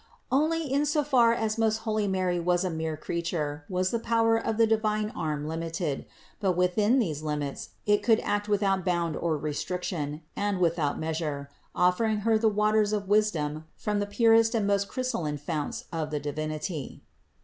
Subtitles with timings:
[0.31, 4.35] Only in so far as most holy Mary was a mere creature was the power
[4.35, 6.07] of the divine arm limited;
[6.39, 12.05] but within these limits it could act without bound or restriction, and without measure, offer
[12.05, 16.19] ing Her the waters of wisdom from the purest and most crystalline founts of the
[16.19, 17.03] Divinity.